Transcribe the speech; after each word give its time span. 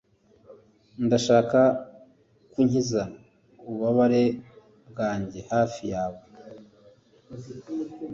Ndashaka 1.05 1.59
kunkiza 2.51 3.01
ububabare 3.61 4.23
bwanjye 4.89 5.39
hafi 5.51 5.81
yawe 5.93 6.19